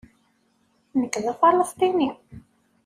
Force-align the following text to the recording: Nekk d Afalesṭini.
Nekk 0.99 1.15
d 1.23 1.25
Afalesṭini. 1.31 2.09